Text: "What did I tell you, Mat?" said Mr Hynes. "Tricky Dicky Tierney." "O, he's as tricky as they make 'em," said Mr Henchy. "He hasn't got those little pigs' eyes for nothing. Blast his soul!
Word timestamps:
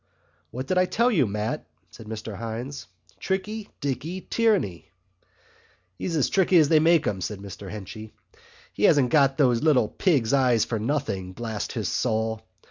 "What 0.49 0.65
did 0.65 0.79
I 0.79 0.85
tell 0.85 1.11
you, 1.11 1.27
Mat?" 1.27 1.63
said 1.91 2.07
Mr 2.07 2.35
Hynes. 2.37 2.87
"Tricky 3.19 3.69
Dicky 3.81 4.21
Tierney." 4.31 4.87
"O, 4.87 4.91
he's 5.99 6.15
as 6.15 6.27
tricky 6.27 6.57
as 6.57 6.69
they 6.69 6.79
make 6.79 7.05
'em," 7.05 7.21
said 7.21 7.37
Mr 7.37 7.69
Henchy. 7.69 8.11
"He 8.73 8.85
hasn't 8.85 9.11
got 9.11 9.37
those 9.37 9.61
little 9.61 9.89
pigs' 9.89 10.33
eyes 10.33 10.65
for 10.65 10.79
nothing. 10.79 11.33
Blast 11.33 11.73
his 11.73 11.87
soul! 11.87 12.41